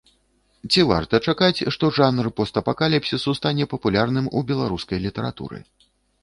[0.71, 5.63] Ці варта чакаць, што жанр постапакаліпсісу стане папулярным у беларускай літаратуры?